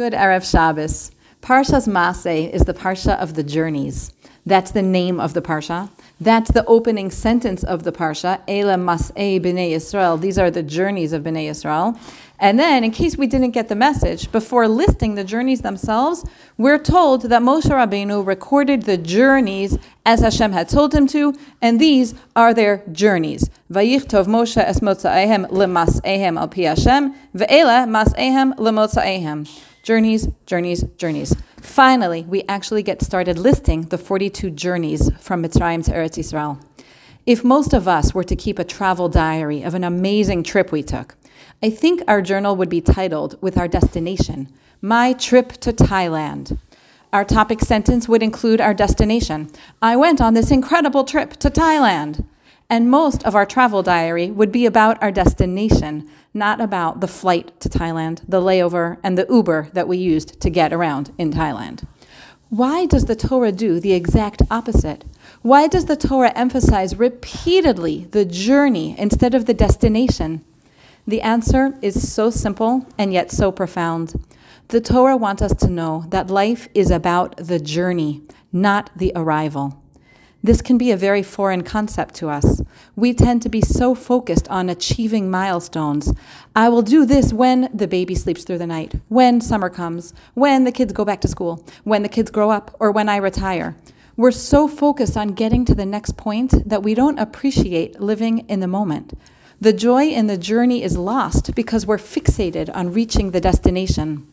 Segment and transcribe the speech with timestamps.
[0.00, 1.10] Good Erev Shabbos.
[1.42, 4.14] Parshas Maseh is the parsha of the journeys.
[4.46, 5.90] That's the name of the parsha.
[6.18, 8.40] That's the opening sentence of the parsha.
[8.48, 10.18] Ela Maseh Bnei Yisrael.
[10.18, 12.00] These are the journeys of Bnei Yisrael.
[12.38, 16.24] And then, in case we didn't get the message, before listing the journeys themselves,
[16.56, 19.76] we're told that Moshe Rabbeinu recorded the journeys
[20.06, 23.50] as Hashem had told him to, and these are their journeys.
[23.70, 29.66] Vayichtov Moshe es motza'ehem lemas'ehem al pi Hashem, ve'ela mas'ehem lemotza'ehem.
[29.82, 31.34] Journeys, journeys, journeys.
[31.56, 36.60] Finally, we actually get started listing the 42 journeys from Mitzrayim to Eretz Israel.
[37.24, 40.82] If most of us were to keep a travel diary of an amazing trip we
[40.82, 41.16] took,
[41.62, 46.58] I think our journal would be titled with our destination, My Trip to Thailand.
[47.14, 49.50] Our topic sentence would include our destination.
[49.80, 52.24] I went on this incredible trip to Thailand.
[52.70, 57.58] And most of our travel diary would be about our destination, not about the flight
[57.60, 61.84] to Thailand, the layover, and the Uber that we used to get around in Thailand.
[62.48, 65.04] Why does the Torah do the exact opposite?
[65.42, 70.44] Why does the Torah emphasize repeatedly the journey instead of the destination?
[71.08, 74.14] The answer is so simple and yet so profound.
[74.68, 78.22] The Torah wants us to know that life is about the journey,
[78.52, 79.82] not the arrival.
[80.42, 82.62] This can be a very foreign concept to us.
[82.96, 86.14] We tend to be so focused on achieving milestones.
[86.56, 90.64] I will do this when the baby sleeps through the night, when summer comes, when
[90.64, 93.76] the kids go back to school, when the kids grow up, or when I retire.
[94.16, 98.60] We're so focused on getting to the next point that we don't appreciate living in
[98.60, 99.18] the moment.
[99.60, 104.26] The joy in the journey is lost because we're fixated on reaching the destination.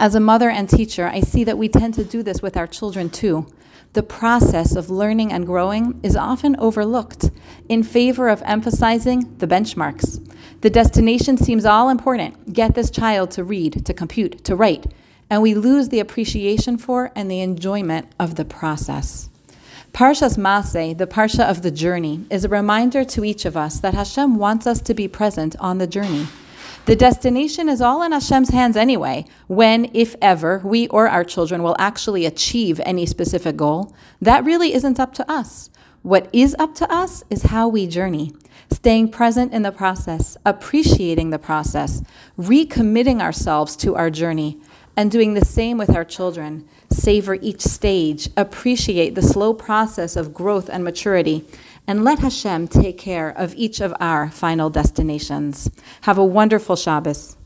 [0.00, 2.68] As a mother and teacher, I see that we tend to do this with our
[2.68, 3.48] children too.
[3.94, 7.32] The process of learning and growing is often overlooked
[7.68, 10.24] in favor of emphasizing the benchmarks.
[10.60, 14.86] The destination seems all important get this child to read, to compute, to write,
[15.28, 19.28] and we lose the appreciation for and the enjoyment of the process.
[19.92, 23.94] Parshas Maseh, the parsha of the journey, is a reminder to each of us that
[23.94, 26.28] Hashem wants us to be present on the journey.
[26.86, 29.26] The destination is all in Hashem's hands anyway.
[29.46, 34.72] When, if ever, we or our children will actually achieve any specific goal, that really
[34.72, 35.70] isn't up to us.
[36.02, 38.32] What is up to us is how we journey,
[38.72, 42.02] staying present in the process, appreciating the process,
[42.38, 44.58] recommitting ourselves to our journey,
[44.96, 46.66] and doing the same with our children.
[46.90, 51.44] Savor each stage, appreciate the slow process of growth and maturity,
[51.88, 55.70] and let Hashem take care of each of our final destinations.
[56.02, 57.34] Have a wonderful Shabbos.